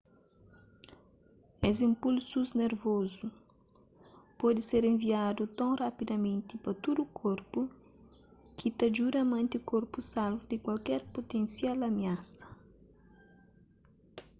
[1.67, 3.25] es inpulsus nervozu
[4.41, 7.59] pode ser enviadu ton rapidamenti pa tudu korpu
[8.57, 12.45] ki ta djuda mante korpu salvu di kualker putensial amiasa